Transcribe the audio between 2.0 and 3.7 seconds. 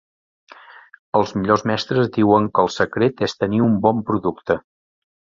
diuen que el secret és tenir